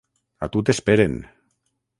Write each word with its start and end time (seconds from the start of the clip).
A 0.45 0.49
tu 0.55 0.63
t'esperen! 0.69 1.21